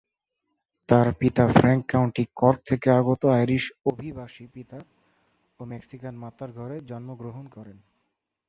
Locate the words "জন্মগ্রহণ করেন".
6.81-7.77